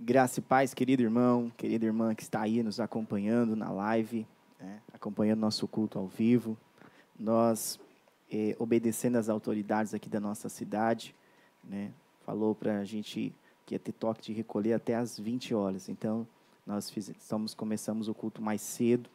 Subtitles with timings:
[0.00, 4.24] Graça e paz, querido irmão, querida irmã que está aí nos acompanhando na live,
[4.60, 6.56] né, acompanhando nosso culto ao vivo.
[7.18, 7.80] Nós,
[8.30, 11.16] eh, obedecendo às autoridades aqui da nossa cidade,
[11.64, 11.90] né,
[12.24, 13.34] falou para a gente
[13.66, 15.88] que ia ter toque de recolher até às 20 horas.
[15.88, 16.24] Então,
[16.64, 19.10] nós fizemos, começamos o culto mais cedo,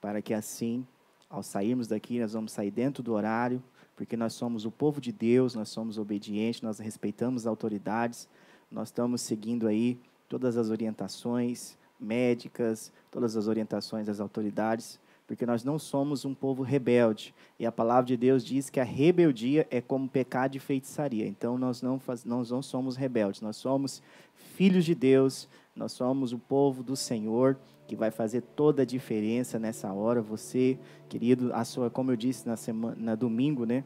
[0.00, 0.86] para que assim,
[1.28, 3.62] ao sairmos daqui, nós vamos sair dentro do horário,
[3.94, 8.26] porque nós somos o povo de Deus, nós somos obedientes, nós respeitamos as autoridades,
[8.70, 10.00] nós estamos seguindo aí
[10.34, 16.64] todas as orientações médicas, todas as orientações das autoridades, porque nós não somos um povo
[16.64, 17.32] rebelde.
[17.56, 21.24] E a palavra de Deus diz que a rebeldia é como pecado e feitiçaria.
[21.24, 24.02] Então nós não, faz, nós não somos rebeldes, nós somos
[24.34, 27.56] filhos de Deus, nós somos o povo do Senhor
[27.86, 30.20] que vai fazer toda a diferença nessa hora.
[30.20, 30.76] Você,
[31.08, 33.84] querido, a sua, como eu disse na semana, na domingo, né?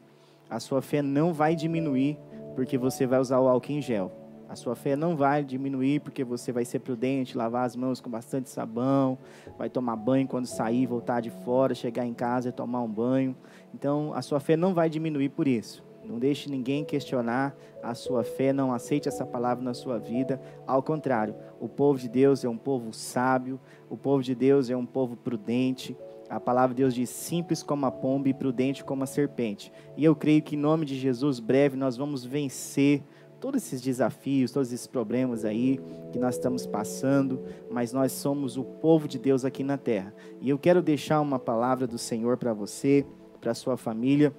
[0.48, 2.16] A sua fé não vai diminuir
[2.56, 4.27] porque você vai usar o álcool em gel.
[4.48, 8.08] A sua fé não vai diminuir porque você vai ser prudente, lavar as mãos com
[8.08, 9.18] bastante sabão,
[9.58, 13.36] vai tomar banho quando sair, voltar de fora, chegar em casa e tomar um banho.
[13.74, 15.86] Então, a sua fé não vai diminuir por isso.
[16.02, 20.40] Não deixe ninguém questionar a sua fé, não aceite essa palavra na sua vida.
[20.66, 24.76] Ao contrário, o povo de Deus é um povo sábio, o povo de Deus é
[24.76, 25.94] um povo prudente.
[26.30, 29.70] A palavra de Deus diz: simples como a pomba e prudente como a serpente.
[29.98, 33.02] E eu creio que em nome de Jesus, breve, nós vamos vencer
[33.40, 35.80] todos esses desafios, todos esses problemas aí
[36.12, 40.14] que nós estamos passando, mas nós somos o povo de Deus aqui na terra.
[40.40, 43.06] E eu quero deixar uma palavra do Senhor para você,
[43.40, 44.34] para sua família.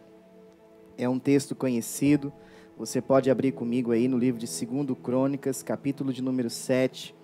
[0.97, 2.31] É um texto conhecido.
[2.77, 7.15] Você pode abrir comigo aí no livro de 2 Crônicas, capítulo de número 7,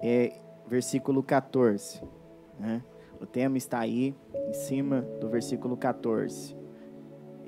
[0.00, 2.02] é, versículo 14.
[2.58, 2.82] Né?
[3.20, 4.14] O tema está aí
[4.48, 6.65] em cima do versículo 14.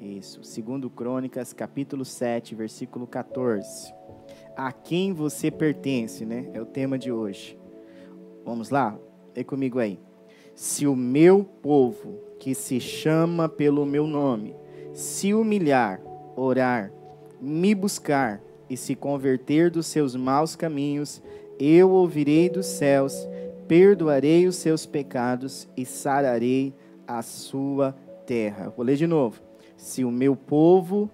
[0.01, 3.93] Isso, segundo Crônicas, capítulo 7, versículo 14.
[4.57, 6.49] A quem você pertence, né?
[6.55, 7.59] É o tema de hoje.
[8.45, 8.97] Vamos lá?
[9.35, 9.99] Vem comigo aí.
[10.55, 14.55] Se o meu povo, que se chama pelo meu nome,
[14.93, 16.01] se humilhar,
[16.37, 16.93] orar,
[17.41, 21.21] me buscar e se converter dos seus maus caminhos,
[21.59, 23.29] eu ouvirei dos céus,
[23.67, 26.73] perdoarei os seus pecados e sararei
[27.05, 28.73] a sua terra.
[28.77, 29.48] Vou ler de novo.
[29.79, 31.09] Se o meu povo,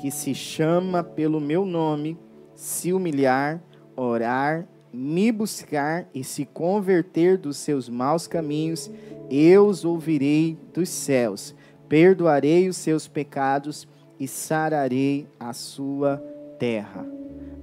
[0.00, 2.16] que se chama pelo meu nome,
[2.54, 3.60] se humilhar,
[3.96, 8.88] orar, me buscar e se converter dos seus maus caminhos,
[9.28, 11.52] eu os ouvirei dos céus,
[11.88, 13.88] perdoarei os seus pecados
[14.20, 16.18] e sararei a sua
[16.60, 17.04] terra.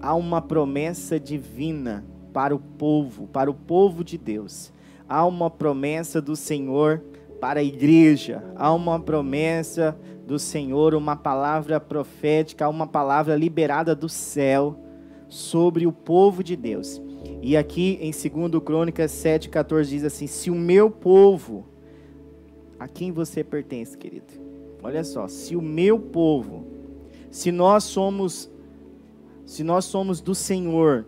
[0.02, 4.74] Há uma promessa divina para o povo, para o povo de Deus.
[5.08, 7.02] Há uma promessa do Senhor
[7.40, 8.42] para a igreja.
[8.56, 14.80] Há uma promessa do Senhor, uma palavra profética, uma palavra liberada do céu
[15.28, 17.02] sobre o povo de Deus.
[17.42, 21.66] E aqui em 2 Crônicas 7,14 diz assim: Se o meu povo,
[22.80, 24.34] a quem você pertence, querido?
[24.82, 26.66] Olha só, se o meu povo,
[27.32, 28.52] se nós somos,
[29.46, 31.06] se nós somos do Senhor,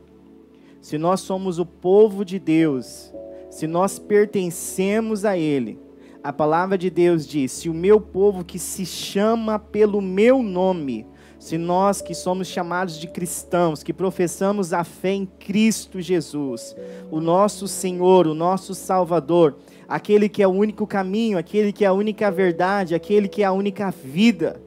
[0.81, 3.13] se nós somos o povo de Deus,
[3.49, 5.77] se nós pertencemos a Ele,
[6.25, 11.05] a palavra de Deus diz: se o meu povo que se chama pelo meu nome,
[11.37, 16.75] se nós que somos chamados de cristãos, que professamos a fé em Cristo Jesus,
[17.11, 21.89] o nosso Senhor, o nosso Salvador, aquele que é o único caminho, aquele que é
[21.89, 24.59] a única verdade, aquele que é a única vida,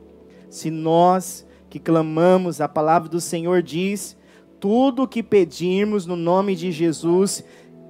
[0.48, 4.16] se nós que clamamos, a palavra do Senhor diz:
[4.60, 7.42] tudo o que pedirmos no nome de Jesus,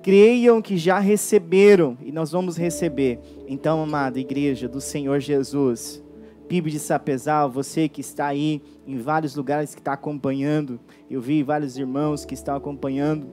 [0.03, 3.19] creiam que já receberam e nós vamos receber.
[3.47, 6.03] Então, amada igreja do Senhor Jesus,
[6.48, 11.42] PIB de Sapezal, você que está aí em vários lugares que está acompanhando, eu vi
[11.42, 13.26] vários irmãos que estão acompanhando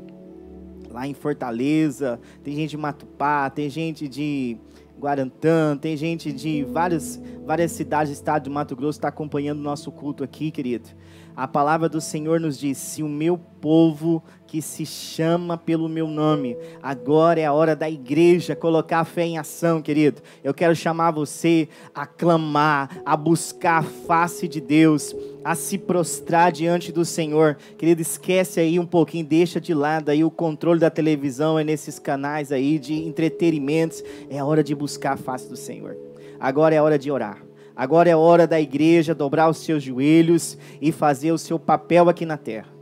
[0.90, 4.58] lá em Fortaleza, tem gente de Matupá, tem gente de
[4.98, 9.64] Guarantã, tem gente de várias, várias cidades do estado de Mato Grosso está acompanhando o
[9.64, 10.90] nosso culto aqui, querido.
[11.36, 14.24] A palavra do Senhor nos diz: se o meu povo
[14.56, 16.56] que se chama pelo meu nome.
[16.82, 20.22] Agora é a hora da igreja colocar a fé em ação, querido.
[20.42, 25.14] Eu quero chamar você a clamar, a buscar a face de Deus,
[25.44, 27.58] a se prostrar diante do Senhor.
[27.78, 32.00] Querido, esquece aí um pouquinho, deixa de lado aí o controle da televisão, é nesses
[32.00, 34.02] canais aí de entretenimentos.
[34.30, 35.98] É hora de buscar a face do Senhor.
[36.40, 37.44] Agora é a hora de orar.
[37.76, 42.08] Agora é a hora da igreja dobrar os seus joelhos e fazer o seu papel
[42.08, 42.75] aqui na terra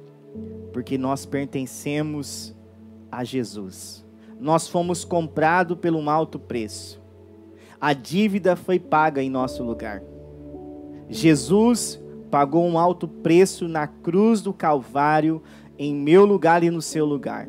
[0.74, 2.54] porque nós pertencemos
[3.12, 4.04] a Jesus.
[4.40, 7.02] Nós fomos comprados pelo um alto preço.
[7.80, 10.02] A dívida foi paga em nosso lugar.
[11.10, 15.42] Jesus pagou um alto preço na cruz do Calvário
[15.78, 17.48] em meu lugar e no seu lugar.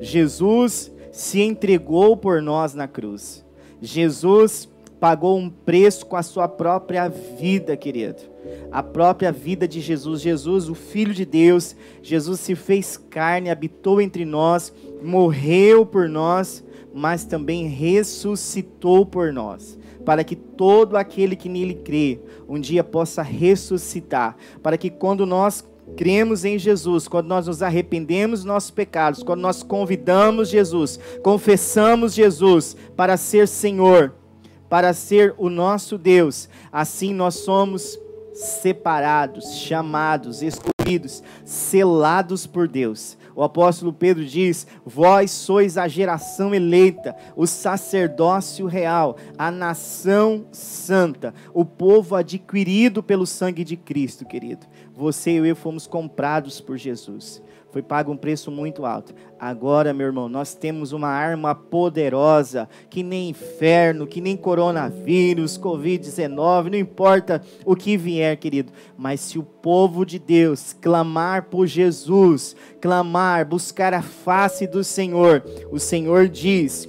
[0.00, 3.44] Jesus se entregou por nós na cruz.
[3.80, 4.68] Jesus
[5.00, 8.22] pagou um preço com a sua própria vida, querido.
[8.70, 10.20] A própria vida de Jesus.
[10.20, 14.72] Jesus, o Filho de Deus, Jesus se fez carne, habitou entre nós,
[15.02, 19.78] morreu por nós, mas também ressuscitou por nós.
[20.04, 24.36] Para que todo aquele que nele crê um dia possa ressuscitar.
[24.62, 25.64] Para que quando nós
[25.96, 32.14] cremos em Jesus, quando nós nos arrependemos dos nossos pecados, quando nós convidamos Jesus, confessamos
[32.14, 34.14] Jesus para ser Senhor,
[34.68, 37.98] para ser o nosso Deus, assim nós somos
[38.38, 43.18] separados, chamados, escolhidos, selados por Deus.
[43.34, 51.34] O apóstolo Pedro diz: Vós sois a geração eleita, o sacerdócio real, a nação santa,
[51.52, 54.66] o povo adquirido pelo sangue de Cristo, querido.
[54.94, 57.42] Você e eu fomos comprados por Jesus
[57.78, 59.14] foi pago um preço muito alto.
[59.38, 66.70] Agora, meu irmão, nós temos uma arma poderosa, que nem inferno, que nem coronavírus, Covid-19,
[66.70, 68.72] não importa o que vier, querido.
[68.96, 75.44] Mas se o povo de Deus clamar por Jesus, clamar, buscar a face do Senhor,
[75.70, 76.88] o Senhor diz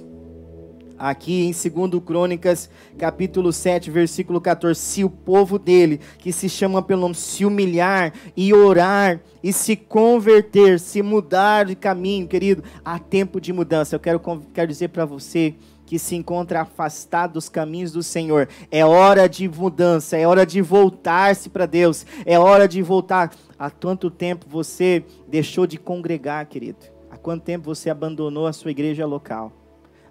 [1.00, 2.68] aqui em 2 Crônicas,
[2.98, 8.12] capítulo 7, versículo 14: se o povo dele, que se chama pelo nome, se humilhar
[8.36, 13.96] e orar e se converter, se mudar de caminho, querido, há tempo de mudança.
[13.96, 14.20] Eu quero,
[14.52, 15.54] quero dizer para você
[15.86, 18.48] que se encontra afastado dos caminhos do Senhor.
[18.70, 23.32] É hora de mudança, é hora de voltar-se para Deus, é hora de voltar.
[23.58, 26.78] Há quanto tempo você deixou de congregar, querido?
[27.10, 29.59] Há quanto tempo você abandonou a sua igreja local?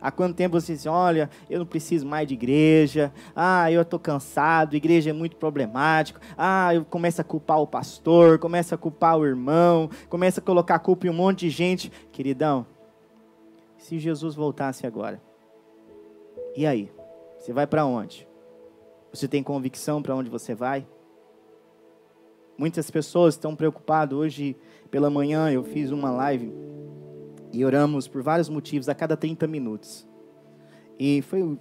[0.01, 3.99] Há quanto tempo você diz, olha, eu não preciso mais de igreja, ah, eu estou
[3.99, 9.17] cansado, igreja é muito problemático, ah, eu começo a culpar o pastor, começo a culpar
[9.17, 11.91] o irmão, começo a colocar culpa em um monte de gente.
[12.11, 12.65] Queridão,
[13.77, 15.21] se Jesus voltasse agora,
[16.55, 16.91] e aí?
[17.37, 18.27] Você vai para onde?
[19.13, 20.85] Você tem convicção para onde você vai?
[22.57, 24.17] Muitas pessoas estão preocupadas.
[24.17, 24.57] Hoje
[24.91, 26.53] pela manhã eu fiz uma live
[27.51, 30.07] e oramos por vários motivos a cada 30 minutos.
[30.97, 31.57] E foi,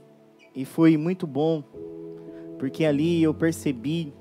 [0.54, 1.62] e foi muito bom,
[2.58, 4.12] porque ali eu percebi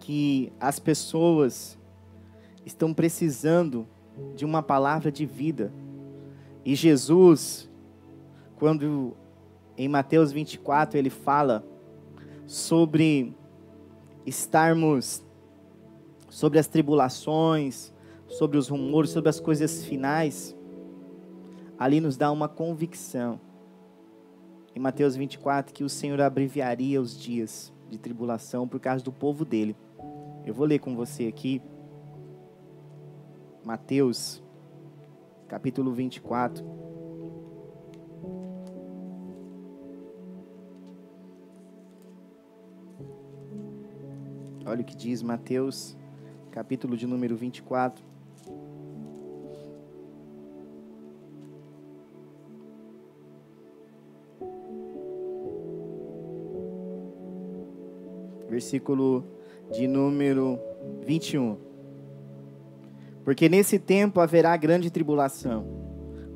[0.00, 1.78] que as pessoas
[2.64, 3.86] estão precisando
[4.34, 5.72] de uma palavra de vida.
[6.64, 7.70] E Jesus,
[8.56, 9.16] quando
[9.76, 11.64] em Mateus 24 ele fala
[12.46, 13.34] sobre
[14.26, 15.24] estarmos
[16.28, 17.92] sobre as tribulações,
[18.28, 20.56] sobre os rumores, sobre as coisas finais,
[21.78, 23.40] ali nos dá uma convicção.
[24.74, 29.44] Em Mateus 24, que o Senhor abreviaria os dias de tribulação por causa do povo
[29.44, 29.74] dele.
[30.44, 31.60] Eu vou ler com você aqui.
[33.64, 34.42] Mateus,
[35.48, 36.64] capítulo 24.
[44.64, 45.96] Olha o que diz Mateus,
[46.50, 48.04] capítulo de número 24.
[58.58, 59.24] Versículo
[59.70, 60.58] de número
[61.06, 61.56] 21.
[63.24, 65.64] Porque nesse tempo haverá grande tribulação,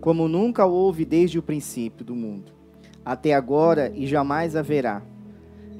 [0.00, 2.52] como nunca houve desde o princípio do mundo,
[3.04, 5.02] até agora e jamais haverá.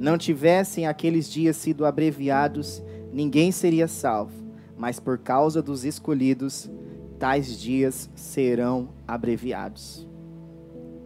[0.01, 2.83] Não tivessem aqueles dias sido abreviados,
[3.13, 4.42] ninguém seria salvo,
[4.77, 6.71] mas por causa dos escolhidos,
[7.19, 10.09] tais dias serão abreviados.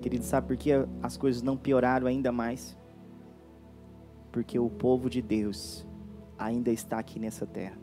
[0.01, 0.71] Querido, sabe por que
[1.03, 2.77] as coisas não pioraram ainda mais?
[4.37, 5.87] porque o povo de Deus
[6.39, 7.79] ainda está aqui nessa terra.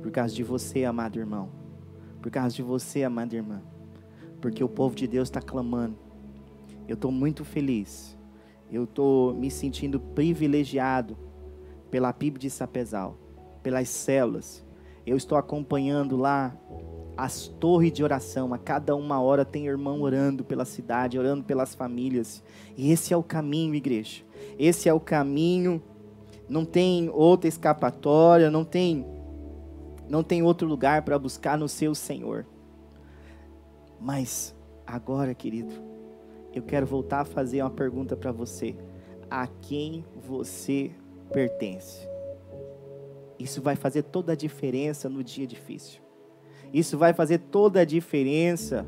[0.00, 1.48] Por causa de você, amado irmão.
[2.22, 3.60] Por causa de você, amada irmã.
[4.40, 5.98] Porque o povo de Deus está clamando.
[6.86, 8.16] Eu estou muito feliz.
[8.70, 11.18] Eu estou me sentindo privilegiado
[11.90, 13.18] pela PIB de Sapezal,
[13.60, 14.64] pelas células.
[15.08, 16.54] Eu estou acompanhando lá
[17.16, 18.52] as torres de oração.
[18.52, 22.42] A cada uma hora tem irmão orando pela cidade, orando pelas famílias.
[22.76, 24.22] E esse é o caminho, igreja.
[24.58, 25.82] Esse é o caminho.
[26.46, 29.06] Não tem outra escapatória, não tem
[30.10, 32.44] não tem outro lugar para buscar no seu Senhor.
[33.98, 34.54] Mas
[34.86, 35.72] agora, querido,
[36.52, 38.76] eu quero voltar a fazer uma pergunta para você.
[39.30, 40.90] A quem você
[41.32, 42.06] pertence?
[43.38, 46.00] Isso vai fazer toda a diferença no dia difícil.
[46.72, 48.86] Isso vai fazer toda a diferença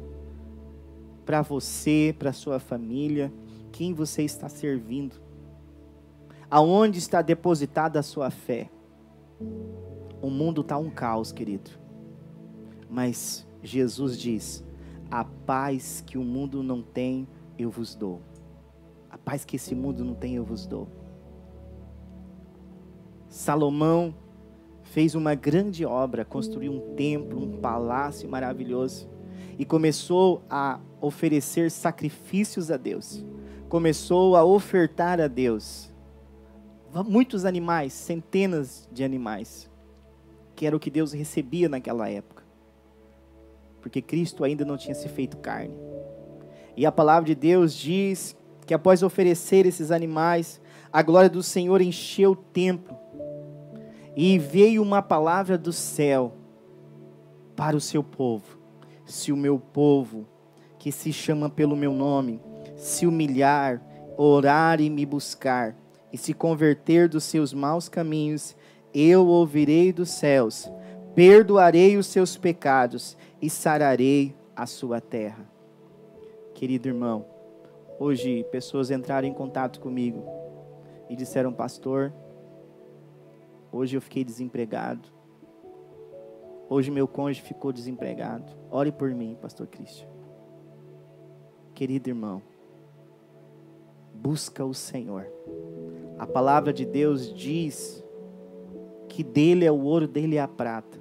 [1.25, 3.33] para você, para sua família,
[3.71, 5.31] quem você está servindo
[6.51, 8.69] aonde está depositada a sua fé.
[10.21, 11.71] O mundo está um caos, querido.
[12.91, 14.65] Mas Jesus diz:
[15.11, 18.21] A paz que o mundo não tem, eu vos dou.
[19.09, 20.89] A paz que esse mundo não tem, eu vos dou.
[23.29, 24.13] Salomão
[24.91, 29.09] fez uma grande obra, construiu um templo, um palácio maravilhoso
[29.57, 33.25] e começou a oferecer sacrifícios a Deus.
[33.69, 35.93] Começou a ofertar a Deus
[37.07, 39.71] muitos animais, centenas de animais,
[40.57, 42.43] que era o que Deus recebia naquela época.
[43.81, 45.75] Porque Cristo ainda não tinha se feito carne.
[46.77, 50.61] E a palavra de Deus diz que após oferecer esses animais,
[50.93, 52.99] a glória do Senhor encheu o templo
[54.23, 56.35] e veio uma palavra do céu
[57.57, 58.59] para o seu povo.
[59.07, 60.27] Se o meu povo,
[60.79, 62.39] que se chama pelo meu nome,
[62.77, 63.83] se humilhar,
[64.19, 65.75] orar e me buscar,
[66.13, 68.55] e se converter dos seus maus caminhos,
[68.93, 70.71] eu ouvirei dos céus,
[71.15, 75.51] perdoarei os seus pecados e sararei a sua terra.
[76.53, 77.25] Querido irmão,
[77.99, 80.23] hoje pessoas entraram em contato comigo
[81.09, 82.13] e disseram, pastor,
[83.73, 85.09] Hoje eu fiquei desempregado.
[86.69, 88.53] Hoje meu cônjuge ficou desempregado.
[88.71, 90.09] Ore por mim, pastor Cristian.
[91.75, 92.43] Querido irmão,
[94.15, 95.27] busca o Senhor.
[96.19, 98.05] A palavra de Deus diz
[99.09, 101.01] que dele é o ouro, dele é a prata.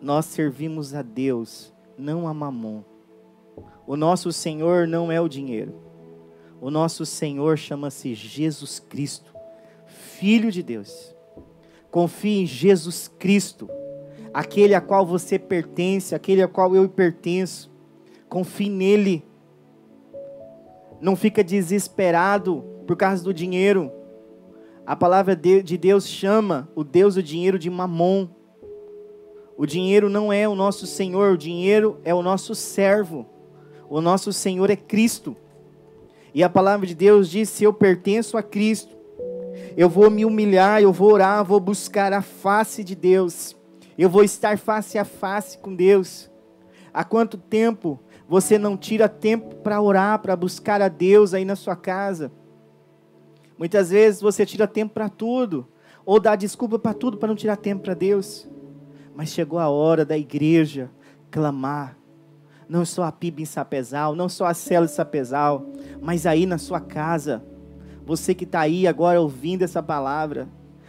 [0.00, 2.82] Nós servimos a Deus, não a Mamon.
[3.86, 5.74] O nosso Senhor não é o dinheiro.
[6.60, 9.34] O nosso Senhor chama-se Jesus Cristo.
[10.20, 11.16] Filho de Deus.
[11.90, 13.70] Confie em Jesus Cristo,
[14.34, 17.70] aquele a qual você pertence, aquele a qual eu pertenço.
[18.28, 19.24] Confie nele.
[21.00, 23.90] Não fica desesperado por causa do dinheiro.
[24.84, 28.28] A palavra de Deus chama o Deus do dinheiro de mamon.
[29.56, 33.24] O dinheiro não é o nosso Senhor, o dinheiro é o nosso servo.
[33.88, 35.34] O nosso Senhor é Cristo.
[36.34, 38.99] E a palavra de Deus diz: se eu pertenço a Cristo,
[39.76, 43.56] eu vou me humilhar, eu vou orar, vou buscar a face de Deus.
[43.96, 46.30] Eu vou estar face a face com Deus.
[46.92, 51.56] Há quanto tempo você não tira tempo para orar, para buscar a Deus aí na
[51.56, 52.32] sua casa?
[53.58, 55.68] Muitas vezes você tira tempo para tudo,
[56.04, 58.48] ou dá desculpa para tudo para não tirar tempo para Deus.
[59.14, 60.90] Mas chegou a hora da igreja
[61.30, 61.96] clamar.
[62.68, 65.66] Não só a PIB em Sapezal, não só a célula de Sapezal,
[66.00, 67.44] mas aí na sua casa
[68.06, 70.48] você que está aí agora ouvindo essa palavra,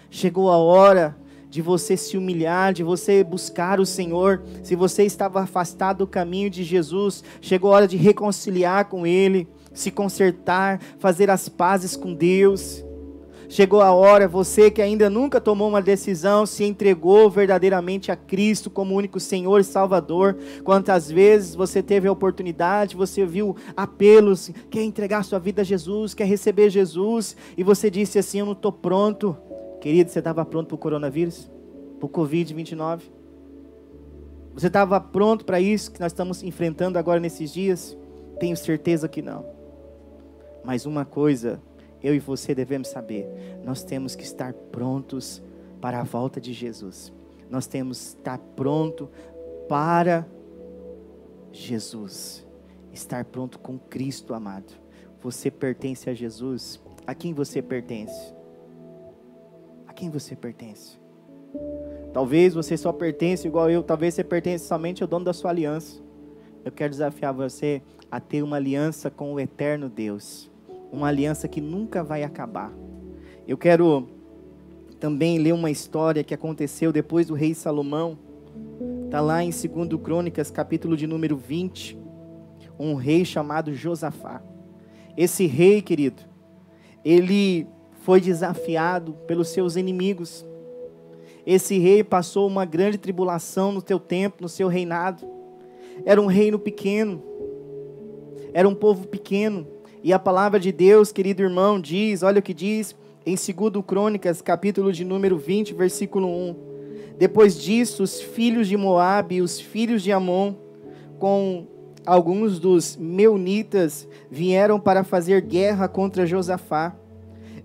[0.09, 1.15] chegou a hora
[1.49, 4.41] de você se humilhar, de você buscar o Senhor.
[4.63, 9.47] Se você estava afastado do caminho de Jesus, chegou a hora de reconciliar com Ele,
[9.73, 12.83] se consertar, fazer as pazes com Deus.
[13.51, 18.69] Chegou a hora, você que ainda nunca tomou uma decisão, se entregou verdadeiramente a Cristo
[18.69, 20.37] como único Senhor e Salvador.
[20.63, 26.13] Quantas vezes você teve a oportunidade, você viu apelos, quer entregar sua vida a Jesus,
[26.13, 29.35] quer receber Jesus, e você disse assim: Eu não estou pronto.
[29.81, 31.51] Querido, você estava pronto para o coronavírus?
[31.99, 33.01] Para o Covid-29?
[34.53, 37.97] Você estava pronto para isso que nós estamos enfrentando agora nesses dias?
[38.39, 39.45] Tenho certeza que não.
[40.63, 41.59] Mas uma coisa
[42.03, 43.27] eu e você devemos saber,
[43.63, 45.41] nós temos que estar prontos
[45.79, 47.13] para a volta de Jesus.
[47.49, 49.09] Nós temos que estar pronto
[49.67, 50.25] para
[51.51, 52.45] Jesus.
[52.91, 54.73] Estar pronto com Cristo amado.
[55.21, 56.79] Você pertence a Jesus.
[57.05, 58.33] A quem você pertence?
[59.87, 60.99] A quem você pertence?
[62.13, 66.01] Talvez você só pertence igual eu, talvez você pertence somente ao dono da sua aliança.
[66.63, 70.50] Eu quero desafiar você a ter uma aliança com o eterno Deus
[70.91, 72.73] uma aliança que nunca vai acabar.
[73.47, 74.07] Eu quero
[74.99, 78.17] também ler uma história que aconteceu depois do rei Salomão.
[79.05, 81.97] Está lá em 2 Crônicas, capítulo de número 20.
[82.77, 84.43] Um rei chamado Josafá.
[85.17, 86.21] Esse rei, querido,
[87.03, 87.67] ele
[88.01, 90.45] foi desafiado pelos seus inimigos.
[91.45, 95.25] Esse rei passou uma grande tribulação no teu tempo, no seu reinado.
[96.05, 97.21] Era um reino pequeno,
[98.53, 99.67] era um povo pequeno,
[100.03, 104.41] e a palavra de Deus, querido irmão, diz, olha o que diz em 2 Crônicas,
[104.41, 106.55] capítulo de número 20, versículo 1.
[107.19, 110.55] Depois disso, os filhos de Moabe e os filhos de Amon,
[111.19, 111.67] com
[112.03, 116.95] alguns dos meunitas, vieram para fazer guerra contra Josafá.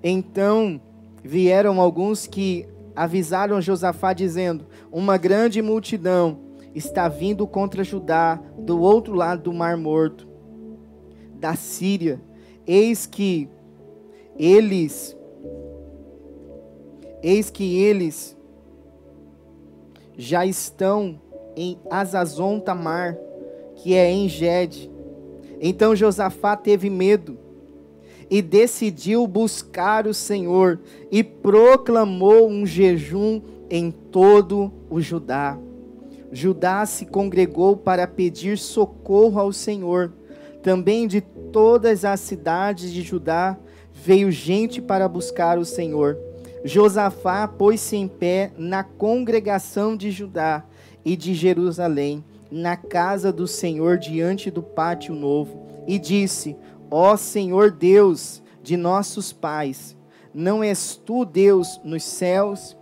[0.04, 0.78] Então
[1.24, 6.38] vieram alguns que avisaram Josafá, dizendo: Uma grande multidão
[6.74, 10.26] está vindo contra Judá do outro lado do Mar Morto
[11.38, 12.20] da Síria.
[12.66, 13.48] Eis que
[14.38, 15.16] eles
[17.22, 18.36] eis que eles
[20.16, 21.20] já estão
[21.56, 23.18] em Azazon Tamar,
[23.76, 24.90] que é em Gede.
[25.60, 27.38] Então Josafá teve medo
[28.30, 30.80] e decidiu buscar o Senhor
[31.10, 35.58] e proclamou um jejum em todo o Judá.
[36.32, 40.12] Judá se congregou para pedir socorro ao Senhor.
[40.66, 43.56] Também de todas as cidades de Judá
[43.92, 46.18] veio gente para buscar o Senhor.
[46.64, 50.64] Josafá pôs-se em pé na congregação de Judá
[51.04, 56.56] e de Jerusalém, na casa do Senhor diante do pátio novo, e disse:
[56.90, 59.96] Ó Senhor Deus de nossos pais,
[60.34, 62.76] não és tu Deus nos céus?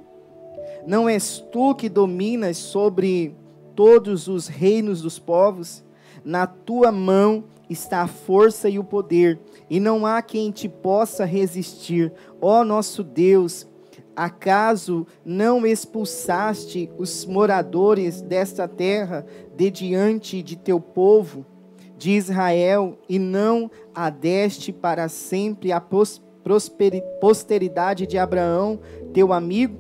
[0.87, 3.37] Não és tu que dominas sobre
[3.77, 5.85] todos os reinos dos povos?
[6.25, 11.25] Na tua mão está a força e o poder, e não há quem te possa
[11.25, 12.13] resistir.
[12.41, 13.67] Ó nosso Deus,
[14.15, 21.47] acaso não expulsaste os moradores desta terra de diante de teu povo?
[21.97, 25.83] de Israel e não a deste para sempre a
[27.21, 28.79] posteridade de Abraão,
[29.13, 29.79] teu amigo?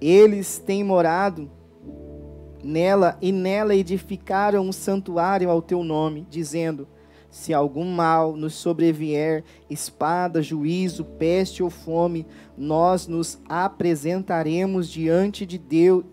[0.00, 1.50] Eles têm morado
[2.62, 6.86] nela e nela edificaram um santuário ao teu nome, dizendo:
[7.30, 15.58] Se algum mal nos sobrevier, espada, juízo, peste ou fome, nós nos apresentaremos diante de
[15.58, 16.04] Deus,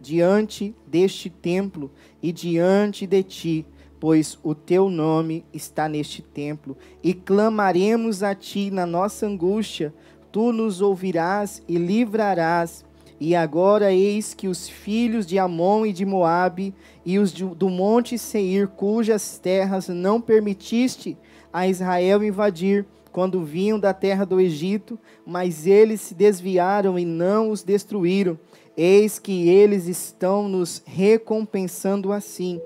[0.00, 1.90] diante deste templo
[2.22, 3.66] e diante de ti
[4.00, 9.92] pois o teu nome está neste templo, e clamaremos a ti na nossa angústia,
[10.30, 12.84] tu nos ouvirás e livrarás.
[13.20, 18.16] E agora eis que os filhos de Amon e de Moabe e os do monte
[18.16, 21.16] Seir, cujas terras não permitiste
[21.52, 27.50] a Israel invadir, quando vinham da terra do Egito, mas eles se desviaram e não
[27.50, 28.38] os destruíram.
[28.76, 32.60] Eis que eles estão nos recompensando assim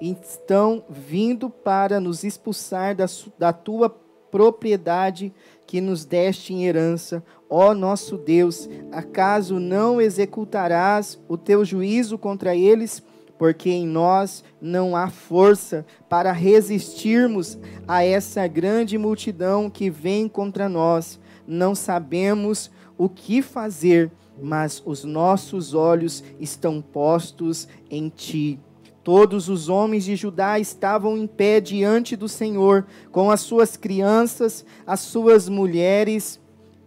[0.00, 3.06] estão vindo para nos expulsar da,
[3.38, 3.90] da tua
[4.30, 5.32] propriedade
[5.68, 7.22] que nos deste em herança.
[7.48, 13.02] Ó nosso Deus, acaso não executarás o teu juízo contra eles?
[13.38, 20.70] Porque em nós não há força para resistirmos a essa grande multidão que vem contra
[20.70, 21.20] nós.
[21.46, 28.58] Não sabemos o que fazer, mas os nossos olhos estão postos em ti.
[29.08, 34.66] Todos os homens de Judá estavam em pé diante do Senhor, com as suas crianças,
[34.86, 36.38] as suas mulheres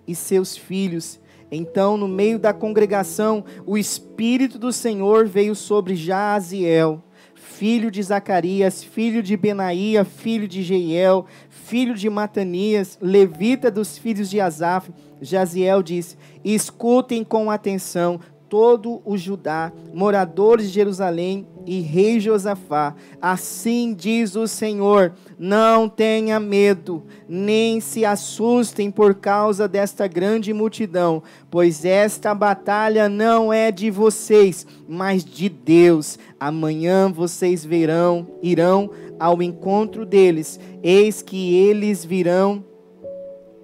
[0.08, 1.20] e seus filhos.
[1.52, 7.04] Então, no meio da congregação, o Espírito do Senhor veio sobre Jaziel,
[7.34, 14.30] filho de Zacarias, filho de Benaía, filho de Jeiel, filho de Matanias, levita dos filhos
[14.30, 14.92] de Asaf.
[15.20, 18.20] Jaziel disse: Escutem com atenção,
[18.52, 22.94] todo o Judá, moradores de Jerusalém e rei Josafá.
[23.22, 31.24] Assim diz o Senhor: não tenha medo, nem se assustem por causa desta grande multidão,
[31.50, 36.20] pois esta batalha não é de vocês, mas de Deus.
[36.38, 40.60] Amanhã vocês verão, irão ao encontro deles.
[40.84, 42.66] Eis que eles virão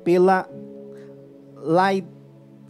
[0.02, 0.50] pela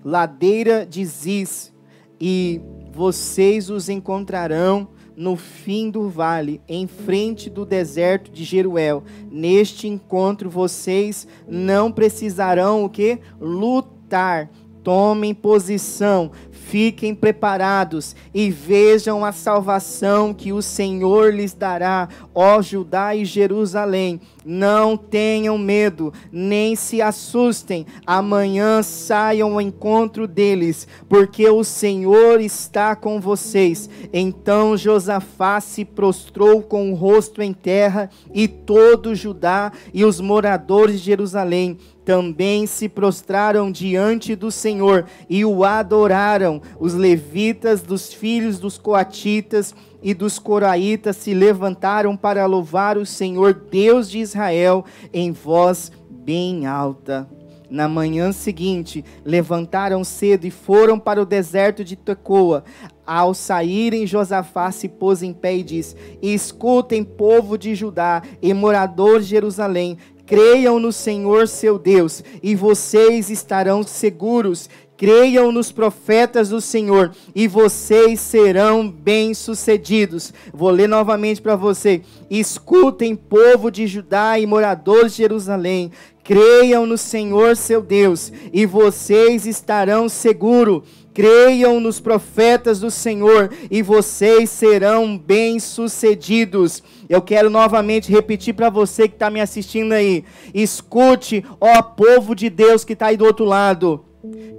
[0.04, 1.77] ladeira de Ziz
[2.20, 9.04] e vocês os encontrarão no fim do vale, em frente do deserto de Jeruel.
[9.32, 13.20] Neste encontro vocês não precisarão o que?
[13.40, 14.50] Lutar.
[14.84, 16.32] Tomem posição,
[16.68, 24.20] Fiquem preparados e vejam a salvação que o Senhor lhes dará, ó Judá e Jerusalém.
[24.50, 27.86] Não tenham medo, nem se assustem.
[28.06, 33.90] Amanhã saiam ao encontro deles, porque o Senhor está com vocês.
[34.14, 41.02] Então Josafá se prostrou com o rosto em terra, e todo Judá e os moradores
[41.02, 46.62] de Jerusalém também se prostraram diante do Senhor e o adoraram.
[46.80, 53.54] Os levitas dos filhos dos coatitas e dos coraitas se levantaram para louvar o Senhor
[53.54, 57.28] Deus de Israel em voz bem alta.
[57.70, 62.64] Na manhã seguinte, levantaram cedo e foram para o deserto de Tecoa.
[63.06, 69.26] Ao saírem, Josafá se pôs em pé e disse: Escutem, povo de Judá e moradores
[69.26, 74.70] de Jerusalém, Creiam no Senhor seu Deus e vocês estarão seguros.
[74.98, 80.34] Creiam nos profetas do Senhor e vocês serão bem-sucedidos.
[80.52, 82.02] Vou ler novamente para você.
[82.30, 85.92] Escutem, povo de Judá e moradores de Jerusalém.
[86.24, 90.82] Creiam no Senhor seu Deus e vocês estarão seguros
[91.18, 96.84] Creiam nos profetas do Senhor e vocês serão bem-sucedidos.
[97.10, 100.24] Eu quero novamente repetir para você que está me assistindo aí.
[100.54, 104.06] Escute, ó povo de Deus que está aí do outro lado.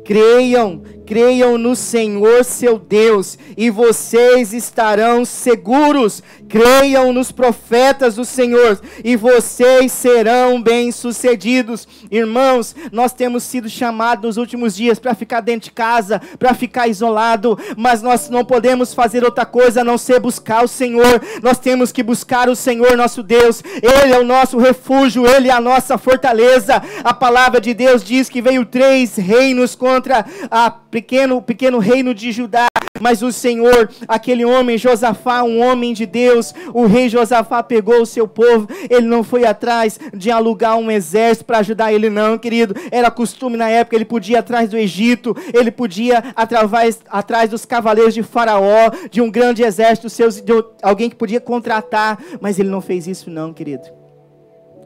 [0.05, 6.23] Creiam, creiam no Senhor seu Deus e vocês estarão seguros.
[6.47, 11.88] Creiam nos profetas do Senhor e vocês serão bem-sucedidos.
[12.11, 16.88] Irmãos, nós temos sido chamados nos últimos dias para ficar dentro de casa, para ficar
[16.88, 21.23] isolado, mas nós não podemos fazer outra coisa a não ser buscar o Senhor.
[21.42, 23.62] Nós temos que buscar o Senhor nosso Deus.
[23.83, 26.83] Ele é o nosso refúgio, ele é a nossa fortaleza.
[27.03, 32.33] A palavra de Deus diz que veio três reinos contra a pequeno, pequeno reino de
[32.33, 32.67] Judá,
[33.01, 38.07] mas o Senhor, aquele homem Josafá, um homem de Deus, o rei Josafá pegou o
[38.07, 42.75] seu povo, ele não foi atrás de alugar um exército para ajudar ele não, querido.
[42.91, 47.65] Era costume na época, ele podia ir atrás do Egito, ele podia através, atrás dos
[47.65, 52.71] cavaleiros de Faraó, de um grande exército, seus, de alguém que podia contratar, mas ele
[52.71, 53.85] não fez isso não, querido.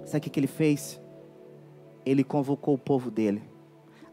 [0.04, 1.00] Sabe o que, que ele fez?
[2.04, 3.50] Ele convocou o povo dele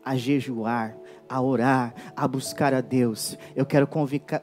[0.04, 0.96] a jejuar,
[1.30, 3.38] a orar, a buscar a Deus.
[3.56, 3.88] Eu quero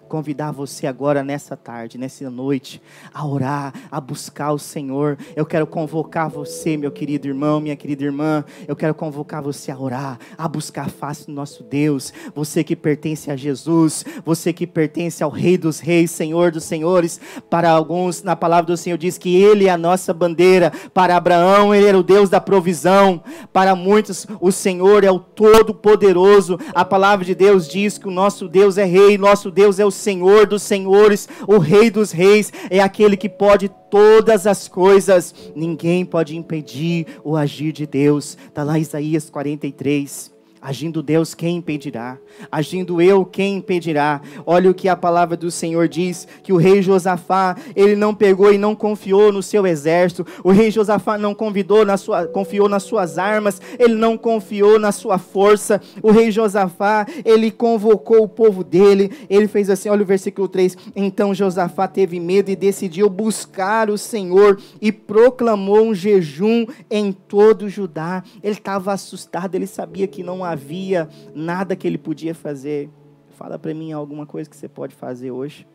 [0.08, 2.80] convidar você agora nessa tarde, nessa noite,
[3.12, 5.18] a orar, a buscar o Senhor.
[5.34, 8.44] Eu quero convocar você, meu querido irmão, minha querida irmã.
[8.68, 12.12] Eu quero convocar você a orar, a buscar a face do nosso Deus.
[12.34, 17.20] Você que pertence a Jesus, você que pertence ao Rei dos Reis, Senhor dos Senhores.
[17.50, 20.72] Para alguns, na palavra do Senhor diz que Ele é a nossa bandeira.
[20.94, 23.22] Para Abraão, Ele era o Deus da provisão.
[23.52, 28.46] Para muitos, o Senhor é o Todo-Poderoso a palavra de Deus diz que o nosso
[28.46, 32.80] Deus é rei, nosso Deus é o Senhor dos senhores, o rei dos reis, é
[32.80, 35.34] aquele que pode todas as coisas.
[35.54, 38.36] Ninguém pode impedir o agir de Deus.
[38.46, 40.35] Está lá Isaías 43.
[40.66, 42.18] Agindo Deus, quem impedirá?
[42.50, 44.20] Agindo eu, quem impedirá?
[44.44, 48.52] Olha o que a palavra do Senhor diz: que o rei Josafá, ele não pegou
[48.52, 52.82] e não confiou no seu exército, o rei Josafá não convidou na sua, confiou nas
[52.82, 55.80] suas armas, ele não confiou na sua força.
[56.02, 60.76] O rei Josafá, ele convocou o povo dele, ele fez assim: olha o versículo 3:
[60.96, 67.68] Então Josafá teve medo e decidiu buscar o Senhor e proclamou um jejum em todo
[67.68, 68.24] Judá.
[68.42, 72.90] Ele estava assustado, ele sabia que não havia havia nada que ele podia fazer.
[73.28, 75.68] Fala para mim alguma coisa que você pode fazer hoje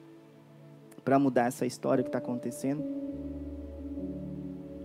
[1.06, 2.84] para mudar essa história que está acontecendo.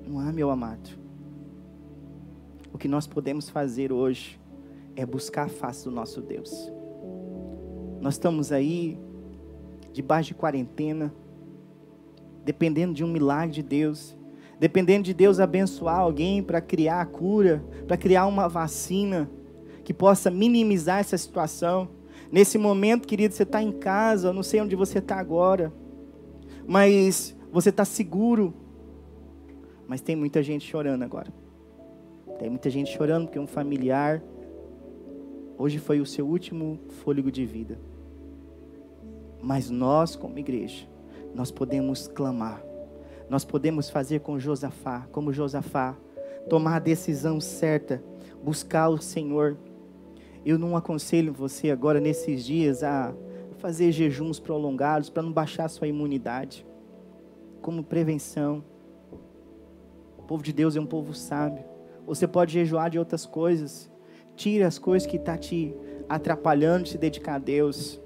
[0.06, 0.90] Não há, meu amado.
[2.72, 4.38] O que nós podemos fazer hoje
[4.94, 6.70] é buscar a face do nosso Deus.
[8.00, 8.98] Nós estamos aí,
[9.92, 11.12] debaixo de quarentena,
[12.44, 14.16] dependendo de um milagre de Deus,
[14.60, 19.28] dependendo de Deus abençoar alguém para criar a cura, para criar uma vacina
[19.86, 21.88] que possa minimizar essa situação.
[22.32, 25.72] Nesse momento, querido, você está em casa, eu não sei onde você está agora,
[26.66, 28.52] mas você está seguro.
[29.86, 31.32] Mas tem muita gente chorando agora.
[32.36, 34.20] Tem muita gente chorando porque um familiar
[35.56, 37.78] hoje foi o seu último fôlego de vida.
[39.40, 40.84] Mas nós, como igreja,
[41.32, 42.60] nós podemos clamar.
[43.30, 45.96] Nós podemos fazer com Josafá, como Josafá,
[46.50, 48.02] tomar a decisão certa,
[48.42, 49.56] buscar o Senhor
[50.46, 53.12] eu não aconselho você agora, nesses dias, a
[53.58, 56.64] fazer jejuns prolongados para não baixar sua imunidade.
[57.60, 58.64] Como prevenção.
[60.16, 61.64] O povo de Deus é um povo sábio.
[62.06, 63.90] Você pode jejuar de outras coisas.
[64.36, 65.74] Tire as coisas que estão tá te
[66.08, 68.00] atrapalhando de se dedicar a Deus.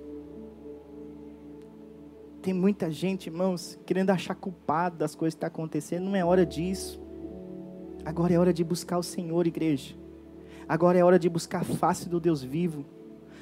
[2.41, 6.05] Tem muita gente, irmãos, querendo achar culpado das coisas que estão tá acontecendo.
[6.05, 6.99] Não é hora disso.
[8.03, 10.00] Agora é hora de buscar o Senhor, igreja.
[10.71, 12.85] Agora é hora de buscar a face do Deus vivo.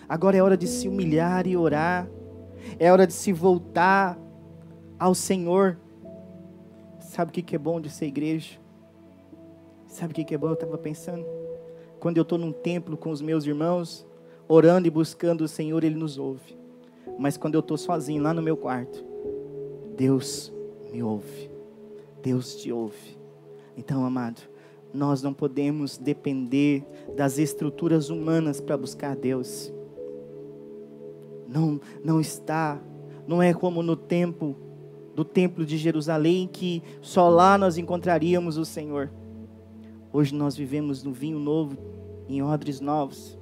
[0.08, 2.08] Agora é hora de se humilhar e orar.
[2.78, 4.18] É hora de se voltar
[4.98, 5.78] ao Senhor.
[7.00, 8.58] Sabe o que é bom de ser igreja?
[9.86, 10.46] Sabe o que é bom?
[10.46, 11.22] Eu estava pensando.
[12.00, 14.06] Quando eu estou num templo com os meus irmãos,
[14.48, 16.56] orando e buscando o Senhor, Ele nos ouve.
[17.18, 19.04] Mas quando eu estou sozinho lá no meu quarto,
[19.98, 20.50] Deus
[20.90, 21.50] me ouve.
[22.22, 23.18] Deus te ouve.
[23.76, 24.40] Então, amado,
[24.92, 26.84] nós não podemos depender
[27.16, 29.72] das estruturas humanas para buscar Deus.
[31.46, 32.80] Não, não está,
[33.26, 34.56] não é como no tempo
[35.14, 39.10] do templo de Jerusalém que só lá nós encontraríamos o Senhor.
[40.12, 41.76] Hoje nós vivemos no vinho novo,
[42.28, 43.38] em odres novos.